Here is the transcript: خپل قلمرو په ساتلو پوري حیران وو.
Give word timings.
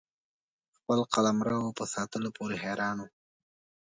خپل 0.75 0.99
قلمرو 1.13 1.61
په 1.77 1.83
ساتلو 1.93 2.29
پوري 2.37 2.57
حیران 2.63 2.97
وو. 2.99 3.07